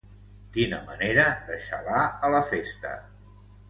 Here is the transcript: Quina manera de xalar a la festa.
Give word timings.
Quina 0.55 0.79
manera 0.87 1.27
de 1.51 1.59
xalar 1.69 2.03
a 2.09 2.35
la 2.39 2.43
festa. 2.53 2.99